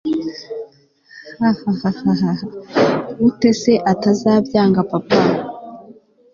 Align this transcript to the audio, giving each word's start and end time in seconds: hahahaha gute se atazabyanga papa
hahahaha 1.39 2.31
gute 3.17 3.49
se 3.61 3.73
atazabyanga 3.91 4.81
papa 4.91 5.17